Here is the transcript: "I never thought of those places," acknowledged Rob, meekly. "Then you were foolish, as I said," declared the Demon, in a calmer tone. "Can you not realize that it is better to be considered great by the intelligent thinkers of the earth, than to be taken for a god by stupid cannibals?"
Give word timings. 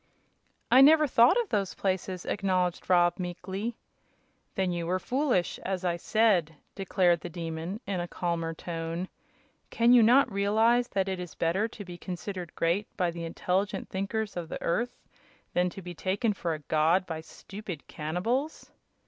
"I 0.71 0.81
never 0.81 1.05
thought 1.05 1.39
of 1.39 1.49
those 1.49 1.75
places," 1.75 2.25
acknowledged 2.25 2.89
Rob, 2.89 3.19
meekly. 3.19 3.75
"Then 4.55 4.71
you 4.71 4.87
were 4.87 4.97
foolish, 4.97 5.59
as 5.59 5.85
I 5.85 5.95
said," 5.97 6.55
declared 6.73 7.19
the 7.21 7.29
Demon, 7.29 7.81
in 7.85 7.99
a 7.99 8.07
calmer 8.07 8.55
tone. 8.55 9.09
"Can 9.69 9.93
you 9.93 10.01
not 10.01 10.31
realize 10.31 10.87
that 10.87 11.07
it 11.07 11.19
is 11.19 11.35
better 11.35 11.67
to 11.67 11.85
be 11.85 11.99
considered 11.99 12.55
great 12.55 12.87
by 12.97 13.11
the 13.11 13.25
intelligent 13.25 13.89
thinkers 13.89 14.35
of 14.35 14.49
the 14.49 14.59
earth, 14.63 14.97
than 15.53 15.69
to 15.69 15.83
be 15.83 15.93
taken 15.93 16.33
for 16.33 16.55
a 16.55 16.59
god 16.65 17.05
by 17.05 17.21
stupid 17.21 17.85
cannibals?" 17.87 18.71